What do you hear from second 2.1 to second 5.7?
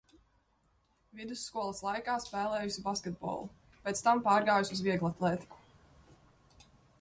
spēlējusi basketbolu, pēc tam pārgājusi uz vieglatlētiku.